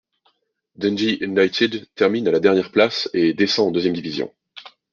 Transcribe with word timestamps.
Dundee 0.77 1.19
United 1.21 1.85
termine 1.93 2.27
à 2.27 2.31
la 2.31 2.39
dernière 2.39 2.71
place 2.71 3.07
et 3.13 3.35
descend 3.35 3.67
en 3.67 3.71
deuxième 3.71 3.93
division. 3.93 4.33